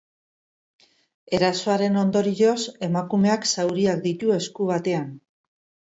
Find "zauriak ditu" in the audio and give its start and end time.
3.55-4.37